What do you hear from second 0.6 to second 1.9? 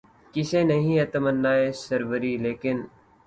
نہیں ہے تمنائے